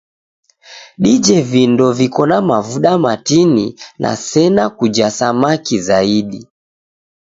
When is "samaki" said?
5.17-5.77